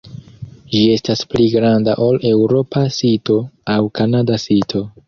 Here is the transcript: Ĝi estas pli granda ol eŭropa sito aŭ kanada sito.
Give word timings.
Ĝi 0.71 0.79
estas 0.93 1.21
pli 1.35 1.45
granda 1.57 1.95
ol 2.09 2.19
eŭropa 2.33 2.85
sito 2.99 3.41
aŭ 3.77 3.81
kanada 4.01 4.43
sito. 4.49 4.89